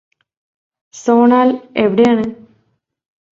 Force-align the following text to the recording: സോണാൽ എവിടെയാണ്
സോണാൽ 0.93 1.49
എവിടെയാണ് 1.75 2.25